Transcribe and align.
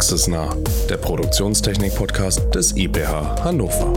Praxisnah, 0.00 0.56
der 0.88 0.96
Produktionstechnik-Podcast 0.96 2.54
des 2.54 2.74
IPH 2.74 3.44
Hannover. 3.44 3.92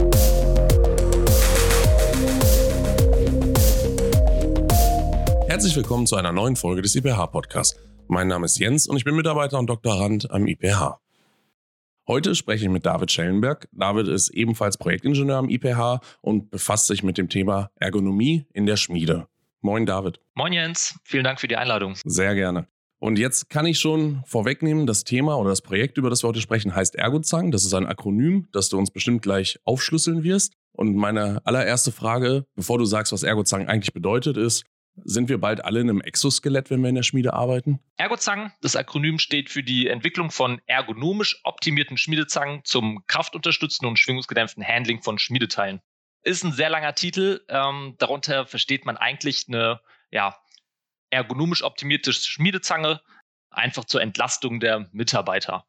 Herzlich 5.48 5.74
willkommen 5.74 6.06
zu 6.06 6.16
einer 6.16 6.30
neuen 6.32 6.56
Folge 6.56 6.82
des 6.82 6.94
IPH-Podcasts. 6.94 7.80
Mein 8.06 8.28
Name 8.28 8.44
ist 8.44 8.58
Jens 8.58 8.86
und 8.86 8.98
ich 8.98 9.04
bin 9.04 9.16
Mitarbeiter 9.16 9.58
und 9.58 9.66
Doktorand 9.66 10.30
am 10.30 10.46
IPH. 10.46 11.00
Heute 12.06 12.34
spreche 12.34 12.66
ich 12.66 12.70
mit 12.70 12.84
David 12.84 13.10
Schellenberg. 13.10 13.66
David 13.72 14.06
ist 14.08 14.28
ebenfalls 14.28 14.76
Projektingenieur 14.76 15.38
am 15.38 15.48
IPH 15.48 16.00
und 16.20 16.50
befasst 16.50 16.86
sich 16.86 17.02
mit 17.02 17.16
dem 17.16 17.30
Thema 17.30 17.70
Ergonomie 17.76 18.44
in 18.52 18.66
der 18.66 18.76
Schmiede. 18.76 19.26
Moin 19.62 19.86
David. 19.86 20.20
Moin 20.34 20.52
Jens, 20.52 21.00
vielen 21.02 21.24
Dank 21.24 21.40
für 21.40 21.48
die 21.48 21.56
Einladung. 21.56 21.94
Sehr 22.04 22.34
gerne. 22.34 22.66
Und 23.04 23.18
jetzt 23.18 23.50
kann 23.50 23.66
ich 23.66 23.80
schon 23.80 24.22
vorwegnehmen, 24.24 24.86
das 24.86 25.04
Thema 25.04 25.36
oder 25.36 25.50
das 25.50 25.60
Projekt, 25.60 25.98
über 25.98 26.08
das 26.08 26.24
wir 26.24 26.28
heute 26.28 26.40
sprechen, 26.40 26.74
heißt 26.74 26.94
Ergozang. 26.94 27.50
Das 27.50 27.66
ist 27.66 27.74
ein 27.74 27.84
Akronym, 27.84 28.48
das 28.50 28.70
du 28.70 28.78
uns 28.78 28.90
bestimmt 28.90 29.20
gleich 29.20 29.58
aufschlüsseln 29.64 30.22
wirst. 30.22 30.54
Und 30.72 30.96
meine 30.96 31.42
allererste 31.44 31.92
Frage, 31.92 32.46
bevor 32.54 32.78
du 32.78 32.86
sagst, 32.86 33.12
was 33.12 33.22
Ergozang 33.22 33.68
eigentlich 33.68 33.92
bedeutet, 33.92 34.38
ist, 34.38 34.64
sind 35.04 35.28
wir 35.28 35.36
bald 35.36 35.62
alle 35.66 35.80
in 35.80 35.90
einem 35.90 36.00
Exoskelett, 36.00 36.70
wenn 36.70 36.80
wir 36.80 36.88
in 36.88 36.94
der 36.94 37.02
Schmiede 37.02 37.34
arbeiten? 37.34 37.78
Ergozang, 37.98 38.52
das 38.62 38.74
Akronym 38.74 39.18
steht 39.18 39.50
für 39.50 39.62
die 39.62 39.88
Entwicklung 39.88 40.30
von 40.30 40.62
ergonomisch 40.64 41.42
optimierten 41.44 41.98
Schmiedezangen 41.98 42.62
zum 42.64 43.04
kraftunterstützenden 43.06 43.90
und 43.90 43.98
schwingungsgedämpften 43.98 44.66
Handling 44.66 45.02
von 45.02 45.18
Schmiedeteilen. 45.18 45.82
Ist 46.22 46.42
ein 46.42 46.52
sehr 46.52 46.70
langer 46.70 46.94
Titel. 46.94 47.42
Ähm, 47.50 47.96
darunter 47.98 48.46
versteht 48.46 48.86
man 48.86 48.96
eigentlich 48.96 49.44
eine 49.48 49.80
ja, 50.14 50.36
ergonomisch 51.14 51.62
optimierte 51.62 52.12
Schmiedezange, 52.12 53.00
einfach 53.50 53.84
zur 53.84 54.02
Entlastung 54.02 54.60
der 54.60 54.88
Mitarbeiter. 54.92 55.64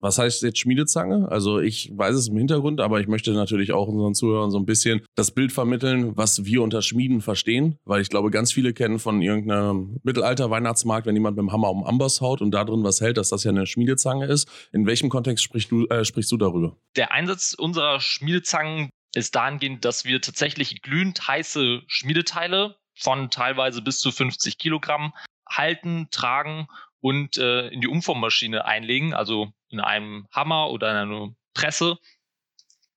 Was 0.00 0.18
heißt 0.18 0.42
jetzt 0.42 0.58
Schmiedezange? 0.58 1.26
Also 1.30 1.58
ich 1.58 1.90
weiß 1.94 2.14
es 2.14 2.28
im 2.28 2.36
Hintergrund, 2.36 2.80
aber 2.80 3.00
ich 3.00 3.08
möchte 3.08 3.32
natürlich 3.32 3.72
auch 3.72 3.88
unseren 3.88 4.14
Zuhörern 4.14 4.50
so 4.50 4.58
ein 4.58 4.66
bisschen 4.66 5.00
das 5.14 5.30
Bild 5.30 5.52
vermitteln, 5.52 6.16
was 6.16 6.44
wir 6.44 6.62
unter 6.62 6.82
Schmieden 6.82 7.22
verstehen, 7.22 7.78
weil 7.84 8.02
ich 8.02 8.10
glaube, 8.10 8.30
ganz 8.30 8.52
viele 8.52 8.74
kennen 8.74 8.98
von 8.98 9.22
irgendeinem 9.22 9.98
Mittelalter-Weihnachtsmarkt, 10.02 11.06
wenn 11.06 11.16
jemand 11.16 11.36
mit 11.36 11.44
dem 11.44 11.52
Hammer 11.52 11.70
um 11.70 11.82
Amboss 11.82 12.20
haut 12.20 12.42
und 12.42 12.50
da 12.50 12.64
drin 12.64 12.84
was 12.84 13.00
hält, 13.00 13.16
dass 13.16 13.30
das 13.30 13.44
ja 13.44 13.50
eine 13.50 13.66
Schmiedezange 13.66 14.26
ist. 14.26 14.48
In 14.70 14.86
welchem 14.86 15.08
Kontext 15.08 15.42
sprichst 15.42 15.70
du, 15.70 15.86
äh, 15.86 16.04
sprichst 16.04 16.30
du 16.30 16.36
darüber? 16.36 16.76
Der 16.96 17.12
Einsatz 17.12 17.54
unserer 17.54 17.98
Schmiedezangen 18.00 18.90
ist 19.14 19.34
dahingehend, 19.34 19.86
dass 19.86 20.04
wir 20.04 20.20
tatsächlich 20.20 20.82
glühend 20.82 21.26
heiße 21.26 21.82
Schmiedeteile 21.86 22.76
von 22.96 23.30
teilweise 23.30 23.82
bis 23.82 24.00
zu 24.00 24.10
50 24.10 24.58
Kilogramm 24.58 25.12
halten, 25.48 26.08
tragen 26.10 26.66
und 27.00 27.38
äh, 27.38 27.68
in 27.68 27.80
die 27.80 27.88
Umformmaschine 27.88 28.64
einlegen, 28.64 29.14
also 29.14 29.52
in 29.68 29.80
einem 29.80 30.26
Hammer 30.32 30.70
oder 30.70 30.90
in 30.90 30.96
einer 30.96 31.34
Presse 31.54 31.98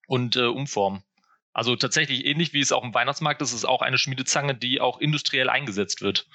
und 0.07 0.35
äh, 0.35 0.45
umformen. 0.45 1.03
Also 1.53 1.75
tatsächlich 1.75 2.25
ähnlich 2.25 2.53
wie 2.53 2.61
es 2.61 2.71
auch 2.71 2.83
im 2.83 2.93
Weihnachtsmarkt 2.93 3.41
ist, 3.41 3.53
ist 3.53 3.65
auch 3.65 3.81
eine 3.81 3.97
Schmiedezange, 3.97 4.55
die 4.55 4.81
auch 4.81 4.99
industriell 4.99 5.49
eingesetzt 5.49 6.01
wird. 6.01 6.27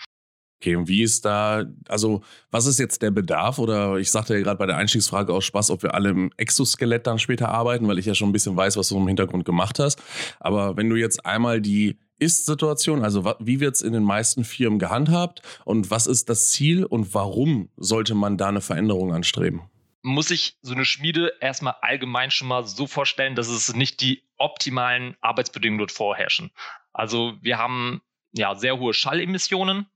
Okay, 0.60 0.76
und 0.76 0.88
wie 0.88 1.02
ist 1.02 1.24
da, 1.24 1.64
also 1.88 2.22
was 2.50 2.66
ist 2.66 2.78
jetzt 2.78 3.02
der 3.02 3.10
Bedarf? 3.10 3.58
Oder 3.58 3.96
ich 3.96 4.10
sagte 4.10 4.34
ja 4.34 4.40
gerade 4.40 4.56
bei 4.56 4.66
der 4.66 4.76
Einstiegsfrage 4.76 5.32
aus 5.32 5.44
Spaß, 5.44 5.70
ob 5.70 5.82
wir 5.82 5.94
alle 5.94 6.10
im 6.10 6.30
Exoskelett 6.36 7.06
dann 7.06 7.18
später 7.18 7.48
arbeiten, 7.48 7.86
weil 7.86 7.98
ich 7.98 8.06
ja 8.06 8.14
schon 8.14 8.30
ein 8.30 8.32
bisschen 8.32 8.56
weiß, 8.56 8.76
was 8.76 8.88
du 8.88 8.96
im 8.96 9.06
Hintergrund 9.06 9.44
gemacht 9.44 9.78
hast. 9.78 10.02
Aber 10.40 10.76
wenn 10.76 10.88
du 10.88 10.96
jetzt 10.96 11.26
einmal 11.26 11.60
die 11.60 11.98
ist-Situation? 12.18 13.02
Also 13.04 13.34
wie 13.38 13.60
wird 13.60 13.74
es 13.74 13.82
in 13.82 13.92
den 13.92 14.04
meisten 14.04 14.44
Firmen 14.44 14.78
gehandhabt 14.78 15.42
und 15.64 15.90
was 15.90 16.06
ist 16.06 16.28
das 16.28 16.50
Ziel 16.50 16.84
und 16.84 17.14
warum 17.14 17.70
sollte 17.76 18.14
man 18.14 18.36
da 18.36 18.48
eine 18.48 18.60
Veränderung 18.60 19.12
anstreben? 19.12 19.62
Muss 20.02 20.30
ich 20.30 20.58
so 20.60 20.74
eine 20.74 20.84
Schmiede 20.84 21.32
erstmal 21.40 21.76
allgemein 21.80 22.30
schon 22.30 22.48
mal 22.48 22.66
so 22.66 22.86
vorstellen, 22.86 23.34
dass 23.34 23.48
es 23.48 23.74
nicht 23.74 24.00
die 24.00 24.22
optimalen 24.36 25.16
Arbeitsbedingungen 25.20 25.78
dort 25.78 25.92
vorherrschen. 25.92 26.50
Also 26.92 27.34
wir 27.40 27.58
haben 27.58 28.02
ja 28.32 28.54
sehr 28.54 28.78
hohe 28.78 28.92
Schallemissionen. 28.92 29.86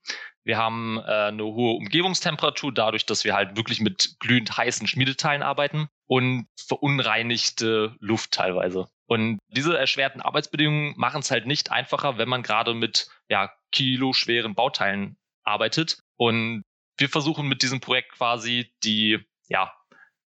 Wir 0.44 0.56
haben 0.56 0.98
äh, 0.98 1.28
eine 1.28 1.44
hohe 1.44 1.74
Umgebungstemperatur, 1.74 2.72
dadurch, 2.72 3.04
dass 3.04 3.24
wir 3.24 3.34
halt 3.34 3.56
wirklich 3.56 3.80
mit 3.80 4.16
glühend 4.18 4.56
heißen 4.56 4.86
Schmiedeteilen 4.86 5.42
arbeiten 5.42 5.88
und 6.06 6.46
verunreinigte 6.56 7.94
Luft 8.00 8.32
teilweise. 8.32 8.88
Und 9.08 9.38
diese 9.48 9.76
erschwerten 9.76 10.20
Arbeitsbedingungen 10.20 10.94
machen 10.98 11.20
es 11.20 11.30
halt 11.30 11.46
nicht 11.46 11.72
einfacher, 11.72 12.18
wenn 12.18 12.28
man 12.28 12.42
gerade 12.42 12.74
mit 12.74 13.08
ja, 13.30 13.50
kiloschweren 13.72 14.54
Bauteilen 14.54 15.16
arbeitet. 15.44 15.98
Und 16.16 16.62
wir 16.98 17.08
versuchen 17.08 17.48
mit 17.48 17.62
diesem 17.62 17.80
Projekt 17.80 18.12
quasi 18.12 18.70
die 18.84 19.18
ja, 19.48 19.72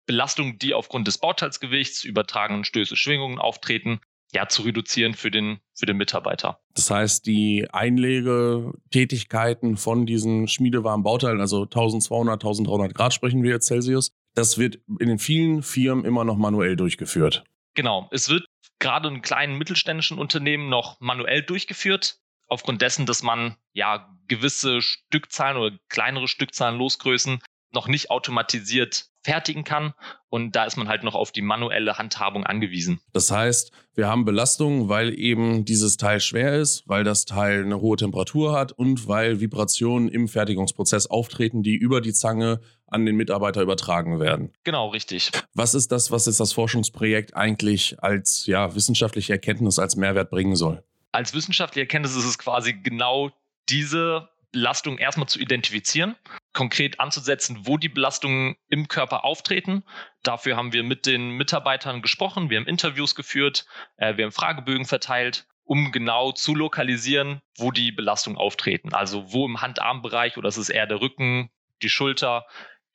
Belastung, 0.06 0.58
die 0.58 0.72
aufgrund 0.72 1.08
des 1.08 1.18
Bauteilsgewichts, 1.18 2.04
übertragenen 2.04 2.64
Stöße, 2.64 2.96
Schwingungen 2.96 3.38
auftreten, 3.38 4.00
ja, 4.32 4.48
zu 4.48 4.62
reduzieren 4.62 5.12
für 5.12 5.30
den, 5.30 5.58
für 5.74 5.86
den 5.86 5.98
Mitarbeiter. 5.98 6.60
Das 6.74 6.90
heißt, 6.90 7.26
die 7.26 7.68
Einlegetätigkeiten 7.70 9.76
von 9.76 10.06
diesen 10.06 10.48
schmiedewarmen 10.48 11.02
Bauteilen, 11.02 11.40
also 11.40 11.64
1200, 11.64 12.34
1300 12.34 12.94
Grad 12.94 13.12
sprechen 13.12 13.42
wir 13.42 13.50
jetzt 13.50 13.66
Celsius, 13.66 14.12
das 14.34 14.56
wird 14.56 14.78
in 15.00 15.08
den 15.08 15.18
vielen 15.18 15.62
Firmen 15.62 16.04
immer 16.04 16.24
noch 16.24 16.36
manuell 16.36 16.76
durchgeführt. 16.76 17.44
Genau, 17.74 18.08
es 18.10 18.28
wird 18.28 18.44
gerade 18.80 19.08
in 19.08 19.22
kleinen 19.22 19.56
mittelständischen 19.56 20.18
Unternehmen 20.18 20.68
noch 20.68 20.98
manuell 21.00 21.42
durchgeführt, 21.42 22.18
aufgrund 22.48 22.82
dessen, 22.82 23.06
dass 23.06 23.22
man 23.22 23.56
ja 23.72 24.12
gewisse 24.26 24.82
Stückzahlen 24.82 25.56
oder 25.56 25.78
kleinere 25.88 26.26
Stückzahlen 26.26 26.78
Losgrößen 26.78 27.40
noch 27.70 27.86
nicht 27.86 28.10
automatisiert 28.10 29.09
fertigen 29.22 29.64
kann. 29.64 29.92
Und 30.28 30.56
da 30.56 30.64
ist 30.64 30.76
man 30.76 30.88
halt 30.88 31.02
noch 31.02 31.14
auf 31.14 31.32
die 31.32 31.42
manuelle 31.42 31.98
Handhabung 31.98 32.44
angewiesen. 32.44 33.00
Das 33.12 33.30
heißt, 33.30 33.72
wir 33.94 34.08
haben 34.08 34.24
Belastungen, 34.24 34.88
weil 34.88 35.18
eben 35.18 35.64
dieses 35.64 35.96
Teil 35.96 36.20
schwer 36.20 36.54
ist, 36.54 36.84
weil 36.86 37.04
das 37.04 37.24
Teil 37.24 37.64
eine 37.64 37.80
hohe 37.80 37.96
Temperatur 37.96 38.52
hat 38.52 38.72
und 38.72 39.08
weil 39.08 39.40
Vibrationen 39.40 40.08
im 40.08 40.28
Fertigungsprozess 40.28 41.06
auftreten, 41.06 41.62
die 41.62 41.74
über 41.74 42.00
die 42.00 42.12
Zange 42.12 42.60
an 42.86 43.06
den 43.06 43.16
Mitarbeiter 43.16 43.62
übertragen 43.62 44.20
werden. 44.20 44.52
Genau, 44.64 44.88
richtig. 44.88 45.30
Was 45.54 45.74
ist 45.74 45.92
das, 45.92 46.10
was 46.10 46.26
jetzt 46.26 46.40
das 46.40 46.52
Forschungsprojekt 46.52 47.36
eigentlich 47.36 48.02
als 48.02 48.46
ja, 48.46 48.74
wissenschaftliche 48.74 49.32
Erkenntnis, 49.32 49.78
als 49.78 49.96
Mehrwert 49.96 50.30
bringen 50.30 50.56
soll? 50.56 50.82
Als 51.12 51.34
wissenschaftliche 51.34 51.84
Erkenntnis 51.84 52.16
ist 52.16 52.24
es 52.24 52.38
quasi 52.38 52.72
genau 52.72 53.30
diese 53.68 54.28
Belastung 54.52 54.98
erstmal 54.98 55.28
zu 55.28 55.38
identifizieren, 55.38 56.16
konkret 56.52 57.00
anzusetzen, 57.00 57.60
wo 57.66 57.76
die 57.76 57.88
Belastungen 57.88 58.56
im 58.68 58.88
Körper 58.88 59.24
auftreten. 59.24 59.84
Dafür 60.22 60.56
haben 60.56 60.72
wir 60.72 60.82
mit 60.82 61.06
den 61.06 61.30
Mitarbeitern 61.30 62.02
gesprochen, 62.02 62.50
wir 62.50 62.58
haben 62.58 62.66
Interviews 62.66 63.14
geführt, 63.14 63.66
äh, 63.96 64.16
wir 64.16 64.24
haben 64.24 64.32
Fragebögen 64.32 64.86
verteilt, 64.86 65.46
um 65.64 65.92
genau 65.92 66.32
zu 66.32 66.54
lokalisieren, 66.54 67.42
wo 67.56 67.70
die 67.70 67.92
Belastungen 67.92 68.38
auftreten. 68.38 68.92
Also 68.92 69.32
wo 69.32 69.46
im 69.46 69.60
Hand-Arm-Bereich 69.60 70.36
oder 70.36 70.48
ist 70.48 70.56
es 70.56 70.68
eher 70.68 70.86
der 70.86 71.00
Rücken, 71.00 71.50
die 71.82 71.88
Schulter, 71.88 72.46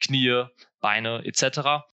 Knie, 0.02 0.46
Beine 0.82 1.24
etc. 1.26 1.42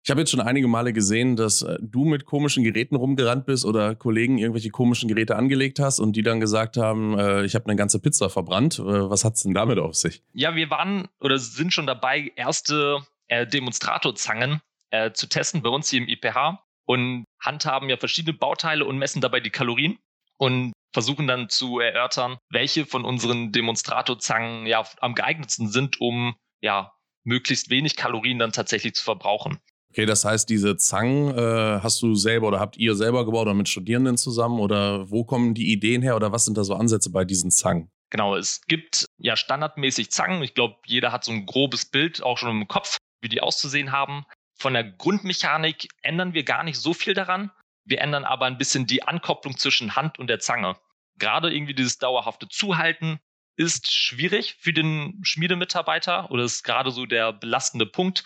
Ich 0.03 0.11
habe 0.11 0.21
jetzt 0.21 0.31
schon 0.31 0.41
einige 0.41 0.69
Male 0.69 0.93
gesehen, 0.93 1.37
dass 1.37 1.63
äh, 1.63 1.79
du 1.81 2.05
mit 2.05 2.25
komischen 2.25 2.65
Geräten 2.65 2.97
rumgerannt 2.97 3.47
bist 3.47 3.65
oder 3.65 3.95
Kollegen 3.95 4.39
irgendwelche 4.39 4.71
komischen 4.71 5.09
Geräte 5.09 5.37
angelegt 5.37 5.79
hast 5.79 6.01
und 6.01 6.17
die 6.17 6.23
dann 6.23 6.41
gesagt 6.41 6.77
haben, 6.77 7.19
äh, 7.19 7.45
ich 7.45 7.55
habe 7.55 7.67
eine 7.67 7.77
ganze 7.77 8.01
Pizza 8.01 8.31
verbrannt. 8.31 8.79
Äh, 8.79 8.83
was 8.83 9.25
hat 9.25 9.35
es 9.35 9.43
denn 9.43 9.55
damit 9.55 9.79
auf 9.79 9.95
sich? 9.95 10.23
Ja, 10.33 10.55
wir 10.55 10.71
waren 10.71 11.09
oder 11.21 11.39
sind 11.39 11.73
schon 11.73 11.87
dabei, 11.87 12.33
erste 12.37 13.05
äh, 13.29 13.47
Demonstratorzangen 13.47 14.61
äh, 14.91 15.13
zu 15.13 15.29
testen 15.29 15.63
bei 15.63 15.71
uns 15.71 15.89
hier 15.91 16.01
im 16.01 16.09
IPH 16.09 16.65
und 16.87 17.25
handhaben 17.41 17.89
ja 17.89 17.97
verschiedene 17.97 18.37
Bauteile 18.37 18.85
und 18.85 18.99
messen 18.99 19.21
dabei 19.21 19.41
die 19.41 19.51
Kalorien 19.51 19.99
und 20.37 20.73
versuchen 20.93 21.27
dann 21.27 21.49
zu 21.49 21.79
erörtern, 21.79 22.39
welche 22.51 22.87
von 22.87 23.05
unseren 23.05 23.53
Demonstratorzangen 23.53 24.67
ja 24.67 24.85
am 25.01 25.15
geeignetsten 25.15 25.69
sind, 25.69 26.01
um 26.01 26.35
ja 26.61 26.93
möglichst 27.25 27.71
wenig 27.71 27.97
Kalorien 27.97 28.39
dann 28.39 28.53
tatsächlich 28.53 28.95
zu 28.95 29.05
verbrauchen. 29.05 29.59
Okay, 29.91 30.07
das 30.07 30.25
heißt, 30.25 30.49
diese 30.49 30.77
Zangen 30.77 31.37
äh, 31.37 31.81
hast 31.83 32.01
du 32.01 32.15
selber 32.15 32.49
oder 32.49 32.61
habt 32.61 32.77
ihr 32.77 32.95
selber 32.95 33.25
gebaut 33.25 33.43
oder 33.43 33.55
mit 33.55 33.69
Studierenden 33.69 34.17
zusammen 34.17 34.61
oder 34.61 35.11
wo 35.11 35.25
kommen 35.25 35.53
die 35.53 35.73
Ideen 35.73 36.01
her 36.01 36.15
oder 36.15 36.31
was 36.31 36.45
sind 36.45 36.57
da 36.57 36.63
so 36.63 36.75
Ansätze 36.75 37.11
bei 37.11 37.25
diesen 37.25 37.51
Zangen? 37.51 37.91
Genau, 38.11 38.37
es 38.37 38.61
gibt 38.67 39.07
ja 39.19 39.37
standardmäßig 39.37 40.11
Zangen. 40.11 40.43
Ich 40.43 40.55
glaube, 40.55 40.77
jeder 40.87 41.11
hat 41.11 41.25
so 41.25 41.33
ein 41.33 41.47
grobes 41.47 41.87
Bild 41.87 42.23
auch 42.23 42.39
schon 42.39 42.51
im 42.51 42.69
Kopf, 42.69 42.99
wie 43.21 43.29
die 43.29 43.41
auszusehen 43.41 43.91
haben. 43.91 44.25
Von 44.57 44.75
der 44.75 44.85
Grundmechanik 44.85 45.89
ändern 46.03 46.35
wir 46.35 46.45
gar 46.45 46.63
nicht 46.63 46.79
so 46.79 46.93
viel 46.93 47.15
daran. 47.15 47.51
Wir 47.85 48.01
ändern 48.01 48.25
aber 48.25 48.47
ein 48.47 48.59
bisschen 48.59 48.87
die 48.87 49.03
Ankopplung 49.03 49.57
zwischen 49.57 49.97
Hand 49.97 50.19
und 50.19 50.29
der 50.29 50.39
Zange. 50.39 50.77
Gerade 51.19 51.53
irgendwie 51.53 51.75
dieses 51.75 51.99
dauerhafte 51.99 52.49
Zuhalten 52.49 53.19
ist 53.61 53.93
schwierig 53.93 54.57
für 54.59 54.73
den 54.73 55.21
Schmiedemitarbeiter 55.23 56.31
oder 56.31 56.45
ist 56.45 56.63
gerade 56.63 56.91
so 56.91 57.05
der 57.05 57.35
belastende 57.35 57.85
Punkt, 57.85 58.25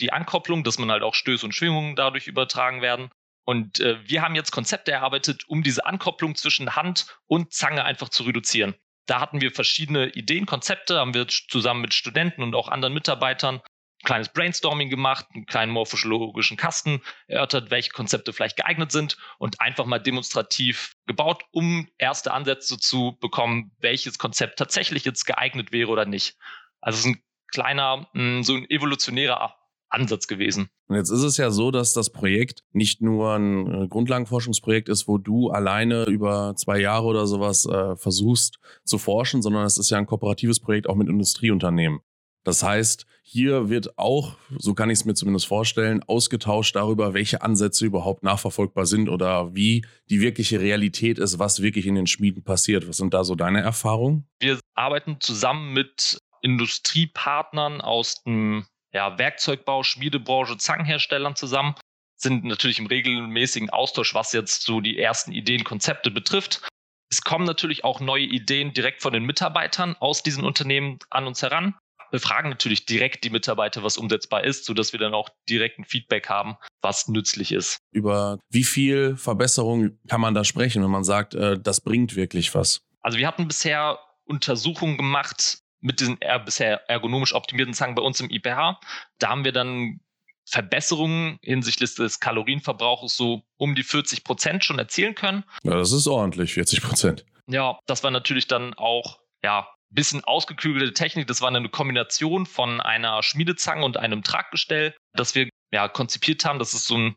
die 0.00 0.12
Ankopplung, 0.12 0.64
dass 0.64 0.76
man 0.76 0.90
halt 0.90 1.04
auch 1.04 1.14
Stöße 1.14 1.46
und 1.46 1.54
Schwingungen 1.54 1.94
dadurch 1.94 2.26
übertragen 2.26 2.82
werden. 2.82 3.10
Und 3.44 3.78
äh, 3.78 3.98
wir 4.08 4.22
haben 4.22 4.34
jetzt 4.34 4.50
Konzepte 4.50 4.90
erarbeitet, 4.90 5.48
um 5.48 5.62
diese 5.62 5.86
Ankopplung 5.86 6.34
zwischen 6.34 6.74
Hand 6.74 7.06
und 7.26 7.52
Zange 7.52 7.84
einfach 7.84 8.08
zu 8.08 8.24
reduzieren. 8.24 8.74
Da 9.06 9.20
hatten 9.20 9.40
wir 9.40 9.52
verschiedene 9.52 10.08
Ideen, 10.08 10.46
Konzepte, 10.46 10.98
haben 10.98 11.14
wir 11.14 11.28
zusammen 11.28 11.82
mit 11.82 11.94
Studenten 11.94 12.42
und 12.42 12.56
auch 12.56 12.68
anderen 12.68 12.94
Mitarbeitern 12.94 13.60
kleines 14.04 14.30
Brainstorming 14.30 14.88
gemacht, 14.88 15.26
einen 15.34 15.46
kleinen 15.46 15.72
morphologischen 15.72 16.56
Kasten 16.56 17.02
erörtert, 17.26 17.70
welche 17.70 17.90
Konzepte 17.90 18.32
vielleicht 18.32 18.56
geeignet 18.56 18.92
sind 18.92 19.16
und 19.38 19.60
einfach 19.60 19.84
mal 19.84 19.98
demonstrativ 19.98 20.96
gebaut, 21.10 21.42
um 21.50 21.88
erste 21.98 22.32
Ansätze 22.32 22.78
zu 22.78 23.16
bekommen, 23.20 23.72
welches 23.80 24.18
Konzept 24.18 24.58
tatsächlich 24.58 25.04
jetzt 25.04 25.24
geeignet 25.26 25.72
wäre 25.72 25.90
oder 25.90 26.06
nicht. 26.06 26.36
Also 26.80 26.98
es 26.98 27.04
ist 27.04 27.10
ein 27.10 27.22
kleiner, 27.48 28.06
mm, 28.14 28.42
so 28.42 28.54
ein 28.54 28.70
evolutionärer 28.70 29.56
Ansatz 29.88 30.28
gewesen. 30.28 30.70
Und 30.86 30.96
jetzt 30.96 31.10
ist 31.10 31.24
es 31.24 31.36
ja 31.36 31.50
so, 31.50 31.72
dass 31.72 31.92
das 31.92 32.10
Projekt 32.10 32.62
nicht 32.72 33.02
nur 33.02 33.34
ein 33.34 33.66
äh, 33.66 33.88
Grundlagenforschungsprojekt 33.88 34.88
ist, 34.88 35.08
wo 35.08 35.18
du 35.18 35.50
alleine 35.50 36.04
über 36.04 36.54
zwei 36.54 36.78
Jahre 36.78 37.06
oder 37.06 37.26
sowas 37.26 37.66
äh, 37.66 37.96
versuchst 37.96 38.60
zu 38.84 38.98
forschen, 38.98 39.42
sondern 39.42 39.64
es 39.64 39.78
ist 39.78 39.90
ja 39.90 39.98
ein 39.98 40.06
kooperatives 40.06 40.60
Projekt 40.60 40.88
auch 40.88 40.94
mit 40.94 41.08
Industrieunternehmen. 41.08 42.00
Das 42.44 42.62
heißt, 42.62 43.06
hier 43.22 43.68
wird 43.68 43.98
auch, 43.98 44.36
so 44.58 44.74
kann 44.74 44.90
ich 44.90 45.00
es 45.00 45.04
mir 45.04 45.14
zumindest 45.14 45.46
vorstellen, 45.46 46.02
ausgetauscht 46.02 46.74
darüber, 46.74 47.14
welche 47.14 47.42
Ansätze 47.42 47.86
überhaupt 47.86 48.22
nachverfolgbar 48.22 48.86
sind 48.86 49.08
oder 49.08 49.54
wie 49.54 49.84
die 50.08 50.20
wirkliche 50.20 50.60
Realität 50.60 51.18
ist, 51.18 51.38
was 51.38 51.62
wirklich 51.62 51.86
in 51.86 51.94
den 51.94 52.06
Schmieden 52.06 52.42
passiert. 52.42 52.88
Was 52.88 52.96
sind 52.96 53.14
da 53.14 53.22
so 53.22 53.34
deine 53.34 53.60
Erfahrungen? 53.60 54.26
Wir 54.40 54.58
arbeiten 54.74 55.18
zusammen 55.20 55.72
mit 55.72 56.18
Industriepartnern 56.42 57.80
aus 57.80 58.22
dem 58.24 58.66
ja, 58.92 59.18
Werkzeugbau, 59.18 59.82
Schmiedebranche, 59.82 60.56
Zangenherstellern 60.56 61.36
zusammen, 61.36 61.74
sind 62.16 62.44
natürlich 62.44 62.78
im 62.78 62.86
regelmäßigen 62.86 63.70
Austausch, 63.70 64.14
was 64.14 64.32
jetzt 64.32 64.62
so 64.62 64.80
die 64.80 64.98
ersten 64.98 65.32
Ideen, 65.32 65.64
Konzepte 65.64 66.10
betrifft. 66.10 66.66
Es 67.10 67.22
kommen 67.22 67.44
natürlich 67.44 67.84
auch 67.84 68.00
neue 68.00 68.24
Ideen 68.24 68.72
direkt 68.72 69.02
von 69.02 69.12
den 69.12 69.24
Mitarbeitern 69.24 69.96
aus 70.00 70.22
diesen 70.22 70.44
Unternehmen 70.44 70.98
an 71.10 71.26
uns 71.26 71.42
heran. 71.42 71.74
Wir 72.10 72.20
fragen 72.20 72.48
natürlich 72.48 72.86
direkt 72.86 73.24
die 73.24 73.30
Mitarbeiter, 73.30 73.82
was 73.82 73.96
umsetzbar 73.96 74.44
ist, 74.44 74.64
sodass 74.64 74.92
wir 74.92 75.00
dann 75.00 75.14
auch 75.14 75.28
direkt 75.48 75.78
ein 75.78 75.84
Feedback 75.84 76.28
haben, 76.28 76.56
was 76.80 77.08
nützlich 77.08 77.52
ist. 77.52 77.78
Über 77.92 78.38
wie 78.50 78.64
viel 78.64 79.16
Verbesserung 79.16 79.98
kann 80.08 80.20
man 80.20 80.34
da 80.34 80.44
sprechen, 80.44 80.82
wenn 80.82 80.90
man 80.90 81.04
sagt, 81.04 81.34
äh, 81.34 81.58
das 81.58 81.80
bringt 81.80 82.16
wirklich 82.16 82.54
was? 82.54 82.82
Also 83.00 83.18
wir 83.18 83.26
hatten 83.26 83.48
bisher 83.48 83.98
Untersuchungen 84.24 84.96
gemacht, 84.96 85.58
mit 85.80 86.00
diesen 86.00 86.18
bisher 86.44 86.88
ergonomisch 86.90 87.34
optimierten 87.34 87.74
Zangen 87.74 87.94
bei 87.94 88.02
uns 88.02 88.20
im 88.20 88.30
IPH. 88.30 88.78
Da 89.18 89.28
haben 89.28 89.44
wir 89.44 89.52
dann 89.52 90.00
Verbesserungen 90.44 91.38
hinsichtlich 91.42 91.94
des 91.94 92.20
Kalorienverbrauchs 92.20 93.16
so 93.16 93.42
um 93.56 93.74
die 93.74 93.82
40 93.82 94.24
Prozent 94.24 94.64
schon 94.64 94.78
erzielen 94.78 95.14
können. 95.14 95.44
Ja, 95.62 95.76
das 95.76 95.92
ist 95.92 96.06
ordentlich, 96.06 96.54
40 96.54 96.82
Prozent. 96.82 97.24
Ja, 97.46 97.78
das 97.86 98.02
war 98.04 98.10
natürlich 98.10 98.46
dann 98.46 98.74
auch, 98.74 99.20
ja, 99.42 99.68
bisschen 99.90 100.24
ausgeklügelte 100.24 100.94
Technik. 100.94 101.26
Das 101.26 101.40
war 101.40 101.48
eine 101.48 101.68
Kombination 101.68 102.46
von 102.46 102.80
einer 102.80 103.22
Schmiedezange 103.22 103.84
und 103.84 103.96
einem 103.96 104.22
Traggestell, 104.22 104.94
das 105.12 105.34
wir 105.34 105.48
ja 105.72 105.88
konzipiert 105.88 106.44
haben. 106.44 106.58
Das 106.58 106.74
ist 106.74 106.86
so 106.86 106.96
ein, 106.96 107.16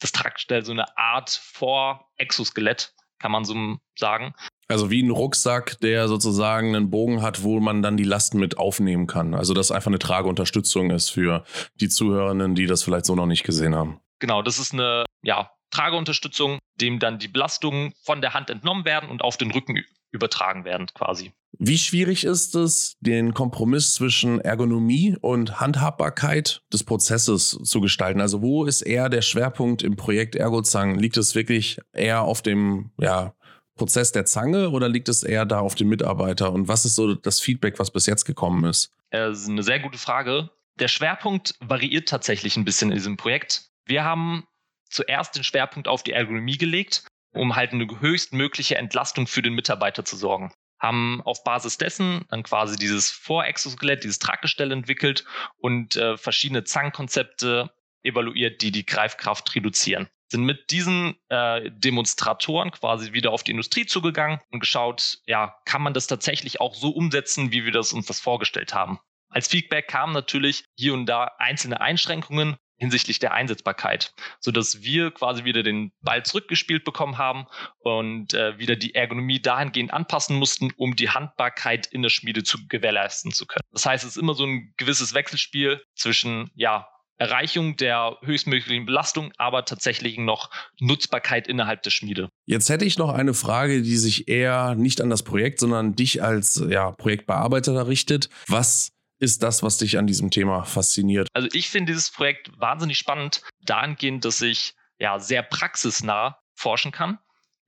das 0.00 0.12
Traggestell, 0.12 0.64
so 0.64 0.72
eine 0.72 0.96
Art 0.96 1.30
Vor-Exoskelett, 1.30 2.94
kann 3.18 3.32
man 3.32 3.44
so 3.44 3.78
sagen. 3.98 4.34
Also 4.68 4.90
wie 4.90 5.02
ein 5.02 5.10
Rucksack, 5.10 5.78
der 5.80 6.08
sozusagen 6.08 6.74
einen 6.74 6.90
Bogen 6.90 7.22
hat, 7.22 7.42
wo 7.42 7.60
man 7.60 7.82
dann 7.82 7.96
die 7.96 8.04
Lasten 8.04 8.38
mit 8.38 8.56
aufnehmen 8.56 9.06
kann. 9.06 9.34
Also 9.34 9.54
das 9.54 9.70
einfach 9.70 9.88
eine 9.88 9.98
Trageunterstützung 9.98 10.90
ist 10.90 11.10
für 11.10 11.44
die 11.80 11.88
Zuhörenden, 11.88 12.54
die 12.54 12.66
das 12.66 12.82
vielleicht 12.82 13.06
so 13.06 13.14
noch 13.14 13.26
nicht 13.26 13.44
gesehen 13.44 13.74
haben. 13.74 14.00
Genau, 14.18 14.40
das 14.40 14.58
ist 14.58 14.72
eine 14.72 15.04
ja, 15.22 15.50
Trageunterstützung, 15.72 16.58
dem 16.80 16.98
dann 16.98 17.18
die 17.18 17.28
Belastungen 17.28 17.92
von 18.04 18.20
der 18.20 18.34
Hand 18.34 18.50
entnommen 18.50 18.84
werden 18.84 19.10
und 19.10 19.22
auf 19.22 19.36
den 19.36 19.50
Rücken 19.50 19.82
übertragen 20.12 20.64
werden 20.64 20.86
quasi. 20.94 21.32
Wie 21.58 21.78
schwierig 21.78 22.24
ist 22.24 22.54
es, 22.54 22.96
den 23.00 23.34
Kompromiss 23.34 23.94
zwischen 23.94 24.40
Ergonomie 24.40 25.16
und 25.20 25.60
Handhabbarkeit 25.60 26.62
des 26.72 26.84
Prozesses 26.84 27.58
zu 27.62 27.80
gestalten? 27.80 28.20
Also 28.20 28.42
wo 28.42 28.64
ist 28.64 28.82
eher 28.82 29.08
der 29.08 29.22
Schwerpunkt 29.22 29.82
im 29.82 29.96
Projekt 29.96 30.34
Ergozang? 30.34 30.98
Liegt 30.98 31.16
es 31.16 31.34
wirklich 31.34 31.78
eher 31.92 32.22
auf 32.22 32.42
dem 32.42 32.90
ja, 32.98 33.34
Prozess 33.76 34.12
der 34.12 34.24
Zange 34.24 34.70
oder 34.70 34.88
liegt 34.88 35.08
es 35.08 35.22
eher 35.22 35.44
da 35.44 35.60
auf 35.60 35.74
den 35.74 35.88
Mitarbeiter? 35.88 36.52
Und 36.52 36.68
was 36.68 36.84
ist 36.84 36.94
so 36.94 37.14
das 37.14 37.40
Feedback, 37.40 37.78
was 37.78 37.90
bis 37.90 38.06
jetzt 38.06 38.24
gekommen 38.24 38.64
ist? 38.64 38.90
Das 39.10 39.40
ist 39.40 39.48
eine 39.48 39.62
sehr 39.62 39.80
gute 39.80 39.98
Frage. 39.98 40.50
Der 40.78 40.88
Schwerpunkt 40.88 41.54
variiert 41.60 42.08
tatsächlich 42.08 42.56
ein 42.56 42.64
bisschen 42.64 42.90
in 42.90 42.96
diesem 42.96 43.16
Projekt. 43.18 43.66
Wir 43.84 44.04
haben 44.04 44.44
zuerst 44.92 45.36
den 45.36 45.44
Schwerpunkt 45.44 45.88
auf 45.88 46.02
die 46.02 46.12
Ergonomie 46.12 46.58
gelegt, 46.58 47.04
um 47.32 47.56
halt 47.56 47.72
eine 47.72 47.86
höchstmögliche 48.00 48.76
Entlastung 48.76 49.26
für 49.26 49.42
den 49.42 49.54
Mitarbeiter 49.54 50.04
zu 50.04 50.16
sorgen. 50.16 50.52
Haben 50.78 51.22
auf 51.24 51.44
Basis 51.44 51.78
dessen 51.78 52.24
dann 52.28 52.42
quasi 52.42 52.76
dieses 52.76 53.10
Vorexoskelett, 53.10 54.04
dieses 54.04 54.18
Traggestell 54.18 54.72
entwickelt 54.72 55.24
und 55.58 55.96
äh, 55.96 56.16
verschiedene 56.16 56.64
Zangenkonzepte 56.64 57.70
evaluiert, 58.02 58.62
die 58.62 58.72
die 58.72 58.84
Greifkraft 58.84 59.54
reduzieren 59.54 60.08
sind 60.32 60.44
mit 60.44 60.70
diesen 60.70 61.14
äh, 61.28 61.70
Demonstratoren 61.70 62.72
quasi 62.72 63.12
wieder 63.12 63.30
auf 63.30 63.44
die 63.44 63.52
Industrie 63.52 63.86
zugegangen 63.86 64.40
und 64.50 64.58
geschaut, 64.58 65.18
ja, 65.26 65.54
kann 65.64 65.82
man 65.82 65.94
das 65.94 66.08
tatsächlich 66.08 66.60
auch 66.60 66.74
so 66.74 66.90
umsetzen, 66.90 67.52
wie 67.52 67.64
wir 67.64 67.70
das 67.70 67.92
uns 67.92 68.06
das 68.06 68.18
vorgestellt 68.18 68.74
haben. 68.74 68.98
Als 69.28 69.48
Feedback 69.48 69.88
kamen 69.88 70.12
natürlich 70.12 70.64
hier 70.76 70.94
und 70.94 71.06
da 71.06 71.30
einzelne 71.38 71.80
Einschränkungen 71.80 72.56
hinsichtlich 72.76 73.18
der 73.18 73.32
Einsetzbarkeit, 73.32 74.12
so 74.40 74.50
dass 74.50 74.82
wir 74.82 75.10
quasi 75.10 75.44
wieder 75.44 75.62
den 75.62 75.92
Ball 76.00 76.24
zurückgespielt 76.24 76.84
bekommen 76.84 77.18
haben 77.18 77.46
und 77.78 78.34
äh, 78.34 78.58
wieder 78.58 78.76
die 78.76 78.94
Ergonomie 78.94 79.40
dahingehend 79.40 79.92
anpassen 79.92 80.36
mussten, 80.36 80.70
um 80.76 80.96
die 80.96 81.10
Handbarkeit 81.10 81.86
in 81.86 82.02
der 82.02 82.10
Schmiede 82.10 82.42
zu 82.42 82.58
gewährleisten 82.68 83.32
zu 83.32 83.46
können. 83.46 83.62
Das 83.72 83.86
heißt, 83.86 84.04
es 84.04 84.16
ist 84.16 84.22
immer 84.22 84.34
so 84.34 84.44
ein 84.44 84.74
gewisses 84.76 85.14
Wechselspiel 85.14 85.82
zwischen 85.94 86.50
ja 86.54 86.88
Erreichung 87.22 87.76
der 87.76 88.16
höchstmöglichen 88.22 88.84
Belastung, 88.84 89.32
aber 89.38 89.64
tatsächlich 89.64 90.18
noch 90.18 90.50
Nutzbarkeit 90.80 91.46
innerhalb 91.46 91.82
der 91.82 91.90
Schmiede. 91.90 92.28
Jetzt 92.46 92.68
hätte 92.68 92.84
ich 92.84 92.98
noch 92.98 93.10
eine 93.10 93.32
Frage, 93.32 93.82
die 93.82 93.96
sich 93.96 94.26
eher 94.26 94.74
nicht 94.74 95.00
an 95.00 95.08
das 95.08 95.22
Projekt, 95.22 95.60
sondern 95.60 95.94
dich 95.94 96.20
als 96.22 96.64
ja, 96.68 96.90
Projektbearbeiter 96.90 97.86
richtet. 97.86 98.28
Was 98.48 98.90
ist 99.22 99.44
das, 99.44 99.62
was 99.62 99.78
dich 99.78 99.98
an 99.98 100.08
diesem 100.08 100.32
Thema 100.32 100.64
fasziniert? 100.64 101.28
Also 101.32 101.48
ich 101.52 101.70
finde 101.70 101.92
dieses 101.92 102.10
Projekt 102.10 102.50
wahnsinnig 102.58 102.98
spannend, 102.98 103.42
dahingehend, 103.60 104.24
dass 104.24 104.42
ich 104.42 104.74
ja 104.98 105.20
sehr 105.20 105.44
praxisnah 105.44 106.40
forschen 106.56 106.90
kann. 106.90 107.18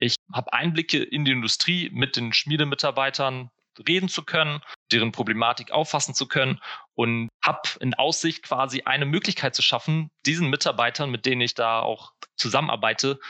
Ich 0.00 0.16
habe 0.32 0.52
Einblicke 0.52 1.00
in 1.00 1.24
die 1.24 1.30
Industrie 1.30 1.90
mit 1.92 2.16
den 2.16 2.32
Schmiedemitarbeitern 2.32 3.50
reden 3.88 4.08
zu 4.08 4.24
können, 4.24 4.62
deren 4.90 5.12
Problematik 5.12 5.70
auffassen 5.70 6.14
zu 6.14 6.26
können 6.26 6.60
und 6.94 7.28
habe 7.44 7.68
in 7.78 7.94
Aussicht 7.94 8.42
quasi 8.42 8.82
eine 8.82 9.06
Möglichkeit 9.06 9.54
zu 9.54 9.62
schaffen, 9.62 10.10
diesen 10.26 10.50
Mitarbeitern, 10.50 11.08
mit 11.10 11.24
denen 11.24 11.40
ich 11.40 11.54
da 11.54 11.80
auch 11.80 12.12
zusammenarbeite, 12.36 13.20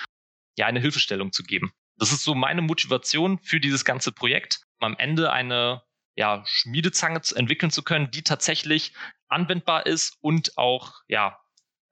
ja 0.57 0.65
eine 0.65 0.81
Hilfestellung 0.81 1.33
zu 1.33 1.43
geben. 1.43 1.73
Das 1.99 2.11
ist 2.11 2.25
so 2.25 2.35
meine 2.35 2.63
Motivation 2.63 3.39
für 3.39 3.61
dieses 3.61 3.85
ganze 3.85 4.13
Projekt, 4.13 4.63
am 4.81 4.97
Ende 4.97 5.31
eine 5.31 5.83
ja, 6.17 6.43
Schmiedezange 6.47 7.21
entwickeln 7.35 7.71
zu 7.71 7.83
können, 7.83 8.11
die 8.11 8.23
tatsächlich 8.23 8.93
anwendbar 9.29 9.87
ist 9.87 10.17
und 10.21 10.57
auch 10.57 10.93
ja 11.09 11.39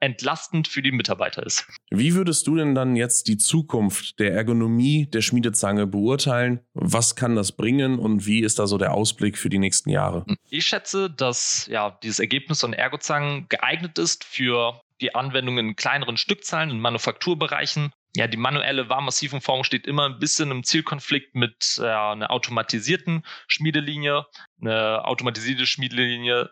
entlastend 0.03 0.67
für 0.67 0.83
die 0.83 0.91
Mitarbeiter 0.91 1.47
ist. 1.47 1.65
Wie 1.91 2.15
würdest 2.15 2.49
du 2.49 2.57
denn 2.57 2.75
dann 2.75 2.97
jetzt 2.97 3.29
die 3.29 3.37
Zukunft 3.37 4.19
der 4.19 4.35
Ergonomie 4.35 5.07
der 5.07 5.23
Schmiedezange 5.23 5.87
beurteilen? 5.87 6.61
Was 6.75 7.15
kann 7.15 7.37
das 7.37 7.53
bringen 7.53 8.01
und 8.01 8.27
wie 8.27 8.41
ist 8.41 8.59
da 8.59 8.67
so 8.67 8.79
der 8.79 8.95
Ausblick 8.95 9.39
für 9.39 9.49
die 9.49 9.61
nächsten 9.61 9.91
Jahre? 9.91 10.27
Ich 10.51 10.67
schätze, 10.67 11.09
dass 11.09 11.69
ja 11.71 11.97
dieses 12.03 12.19
Ergebnis 12.19 12.61
von 12.61 12.73
Ergozangen 12.73 13.47
geeignet 13.49 13.97
ist 13.99 14.25
für 14.25 14.81
die 15.01 15.15
Anwendung 15.15 15.59
in 15.59 15.77
kleineren 15.77 16.17
Stückzahlen, 16.17 16.71
in 16.71 16.81
Manufakturbereichen. 16.81 17.93
Ja, 18.15 18.27
die 18.27 18.37
manuelle 18.37 18.91
Warmmassivenformung 18.91 19.65
steht 19.65 19.87
immer 19.87 20.05
ein 20.05 20.19
bisschen 20.19 20.51
im 20.51 20.65
Zielkonflikt 20.65 21.35
mit 21.35 21.79
äh, 21.79 21.87
einer 21.87 22.31
automatisierten 22.31 23.25
Schmiedelinie. 23.49 24.27
Eine 24.61 25.07
automatisierte 25.07 25.67
Schmiedelinie 25.67 26.51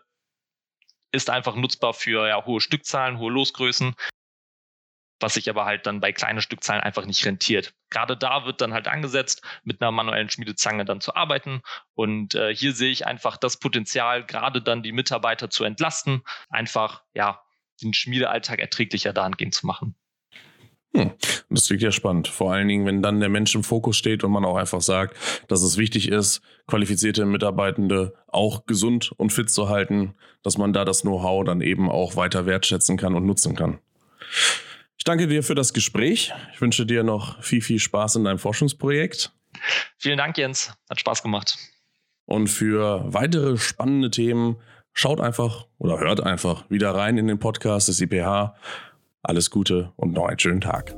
ist 1.11 1.29
einfach 1.29 1.55
nutzbar 1.55 1.93
für 1.93 2.27
ja, 2.27 2.43
hohe 2.45 2.61
Stückzahlen, 2.61 3.19
hohe 3.19 3.31
Losgrößen, 3.31 3.93
was 5.19 5.35
sich 5.35 5.51
aber 5.51 5.65
halt 5.65 5.85
dann 5.85 5.99
bei 5.99 6.11
kleinen 6.11 6.41
Stückzahlen 6.41 6.81
einfach 6.81 7.05
nicht 7.05 7.23
rentiert. 7.25 7.75
Gerade 7.91 8.17
da 8.17 8.45
wird 8.45 8.61
dann 8.61 8.73
halt 8.73 8.87
angesetzt, 8.87 9.43
mit 9.63 9.81
einer 9.81 9.91
manuellen 9.91 10.31
Schmiedezange 10.31 10.83
dann 10.83 10.99
zu 10.99 11.15
arbeiten. 11.15 11.61
Und 11.93 12.33
äh, 12.33 12.55
hier 12.55 12.73
sehe 12.73 12.91
ich 12.91 13.05
einfach 13.05 13.37
das 13.37 13.57
Potenzial, 13.57 14.25
gerade 14.25 14.63
dann 14.63 14.81
die 14.81 14.93
Mitarbeiter 14.93 15.51
zu 15.51 15.63
entlasten, 15.63 16.23
einfach 16.49 17.03
ja 17.13 17.43
den 17.83 17.93
Schmiedealltag 17.93 18.59
erträglicher 18.59 19.13
dahingehend 19.13 19.53
zu 19.53 19.67
machen. 19.67 19.95
Das 21.53 21.67
klingt 21.67 21.81
ja 21.81 21.91
spannend. 21.91 22.29
Vor 22.29 22.53
allen 22.53 22.69
Dingen, 22.69 22.85
wenn 22.85 23.01
dann 23.01 23.19
der 23.19 23.27
Mensch 23.27 23.53
im 23.55 23.63
Fokus 23.63 23.97
steht 23.97 24.23
und 24.23 24.31
man 24.31 24.45
auch 24.45 24.55
einfach 24.55 24.81
sagt, 24.81 25.17
dass 25.49 25.61
es 25.61 25.77
wichtig 25.77 26.07
ist, 26.07 26.41
qualifizierte 26.65 27.25
Mitarbeitende 27.25 28.13
auch 28.27 28.65
gesund 28.65 29.11
und 29.17 29.33
fit 29.33 29.49
zu 29.49 29.67
halten, 29.67 30.13
dass 30.43 30.57
man 30.57 30.71
da 30.71 30.85
das 30.85 31.01
Know-how 31.01 31.43
dann 31.43 31.59
eben 31.59 31.89
auch 31.89 32.15
weiter 32.15 32.45
wertschätzen 32.45 32.95
kann 32.95 33.15
und 33.15 33.25
nutzen 33.25 33.55
kann. 33.55 33.79
Ich 34.97 35.03
danke 35.03 35.27
dir 35.27 35.43
für 35.43 35.55
das 35.55 35.73
Gespräch. 35.73 36.31
Ich 36.53 36.61
wünsche 36.61 36.85
dir 36.85 37.03
noch 37.03 37.43
viel, 37.43 37.61
viel 37.61 37.79
Spaß 37.79 38.15
in 38.15 38.23
deinem 38.23 38.39
Forschungsprojekt. 38.39 39.33
Vielen 39.97 40.17
Dank, 40.17 40.37
Jens. 40.37 40.73
Hat 40.89 41.01
Spaß 41.01 41.21
gemacht. 41.21 41.57
Und 42.25 42.47
für 42.47 43.03
weitere 43.11 43.57
spannende 43.57 44.09
Themen 44.09 44.55
schaut 44.93 45.19
einfach 45.19 45.67
oder 45.79 45.99
hört 45.99 46.21
einfach 46.21 46.69
wieder 46.69 46.95
rein 46.95 47.17
in 47.17 47.27
den 47.27 47.39
Podcast 47.39 47.89
des 47.89 47.99
IPH. 47.99 48.55
Alles 49.21 49.51
Gute 49.51 49.91
und 49.97 50.13
noch 50.13 50.27
einen 50.27 50.39
schönen 50.39 50.61
Tag. 50.61 50.95